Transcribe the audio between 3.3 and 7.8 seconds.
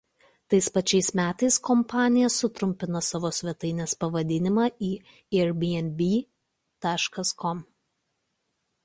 svetainės pavadinimą į "airbnb.com".